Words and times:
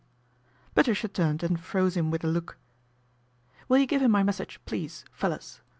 Patricia 0.73 1.07
turned 1.07 1.43
and 1.43 1.59
froze 1.59 1.95
him 1.95 2.09
with 2.09 2.23
a 2.23 2.27
look. 2.27 2.57
"Will 3.67 3.77
you 3.77 3.85
give 3.85 4.01
him 4.01 4.09
my 4.09 4.23
message, 4.23 4.59
please, 4.65 5.05
Fellers 5.11 5.61